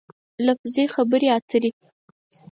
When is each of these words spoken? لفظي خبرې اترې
لفظي 0.45 0.85
خبرې 0.95 1.27
اترې 1.37 1.71